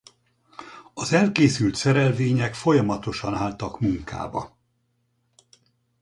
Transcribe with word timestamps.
Az 0.93 1.13
elkészült 1.13 1.75
szerelvények 1.75 2.53
folyamatosan 2.55 3.33
álltak 3.35 3.79
munkába. 3.79 4.57